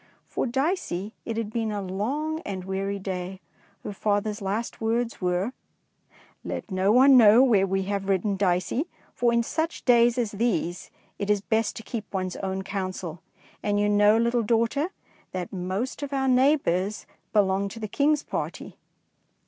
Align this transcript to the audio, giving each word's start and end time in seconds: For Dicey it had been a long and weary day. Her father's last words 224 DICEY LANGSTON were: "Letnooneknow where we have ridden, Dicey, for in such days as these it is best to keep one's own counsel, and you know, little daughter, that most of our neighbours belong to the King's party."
For 0.25 0.47
Dicey 0.47 1.13
it 1.25 1.37
had 1.37 1.53
been 1.53 1.71
a 1.71 1.79
long 1.79 2.39
and 2.39 2.63
weary 2.65 2.97
day. 2.97 3.39
Her 3.83 3.93
father's 3.93 4.41
last 4.41 4.81
words 4.81 5.13
224 5.19 5.53
DICEY 6.43 6.43
LANGSTON 6.43 6.75
were: 6.75 7.43
"Letnooneknow 7.43 7.47
where 7.47 7.67
we 7.67 7.83
have 7.83 8.09
ridden, 8.09 8.35
Dicey, 8.35 8.89
for 9.13 9.31
in 9.31 9.43
such 9.43 9.85
days 9.85 10.17
as 10.17 10.31
these 10.31 10.89
it 11.19 11.29
is 11.29 11.41
best 11.41 11.75
to 11.75 11.83
keep 11.83 12.11
one's 12.11 12.35
own 12.37 12.63
counsel, 12.63 13.21
and 13.61 13.79
you 13.79 13.87
know, 13.87 14.17
little 14.17 14.41
daughter, 14.41 14.89
that 15.33 15.53
most 15.53 16.01
of 16.01 16.11
our 16.13 16.27
neighbours 16.27 17.05
belong 17.31 17.69
to 17.69 17.79
the 17.79 17.87
King's 17.87 18.23
party." 18.23 18.77